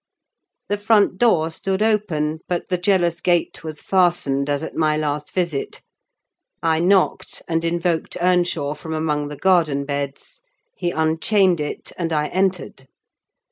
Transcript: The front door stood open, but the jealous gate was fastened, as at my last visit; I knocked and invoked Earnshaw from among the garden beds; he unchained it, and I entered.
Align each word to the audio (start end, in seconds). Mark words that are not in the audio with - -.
The 0.67 0.79
front 0.79 1.19
door 1.19 1.51
stood 1.51 1.83
open, 1.83 2.39
but 2.47 2.69
the 2.69 2.77
jealous 2.79 3.21
gate 3.21 3.63
was 3.63 3.83
fastened, 3.83 4.49
as 4.49 4.63
at 4.63 4.73
my 4.73 4.97
last 4.97 5.31
visit; 5.31 5.83
I 6.63 6.79
knocked 6.79 7.43
and 7.47 7.63
invoked 7.63 8.17
Earnshaw 8.19 8.73
from 8.73 8.95
among 8.95 9.27
the 9.27 9.37
garden 9.37 9.85
beds; 9.85 10.41
he 10.75 10.89
unchained 10.89 11.59
it, 11.61 11.91
and 11.99 12.11
I 12.11 12.29
entered. 12.29 12.87